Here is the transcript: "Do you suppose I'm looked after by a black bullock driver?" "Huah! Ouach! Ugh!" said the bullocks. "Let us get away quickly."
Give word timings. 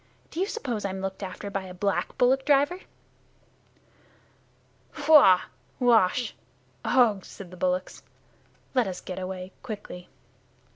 "Do 0.31 0.39
you 0.39 0.47
suppose 0.47 0.83
I'm 0.83 0.99
looked 0.99 1.21
after 1.21 1.51
by 1.51 1.65
a 1.65 1.75
black 1.75 2.17
bullock 2.17 2.43
driver?" 2.43 2.79
"Huah! 4.93 5.41
Ouach! 5.79 6.33
Ugh!" 6.83 7.23
said 7.23 7.51
the 7.51 7.55
bullocks. 7.55 8.01
"Let 8.73 8.87
us 8.87 8.99
get 8.99 9.19
away 9.19 9.51
quickly." 9.61 10.09